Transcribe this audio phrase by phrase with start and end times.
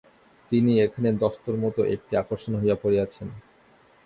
[0.51, 3.27] তিনি এখানে দস্তুরমত একটি আকর্ষণ হইয়া পড়িয়াছেন।